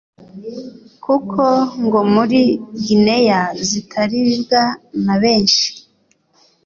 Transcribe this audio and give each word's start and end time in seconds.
kuko 1.03 1.43
ngo 1.83 1.99
muri 2.13 2.41
Guinea 2.83 3.41
zitaribwa 3.67 4.61
na 5.05 5.15
benshi. 5.23 5.67